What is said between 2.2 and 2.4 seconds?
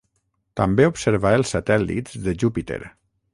de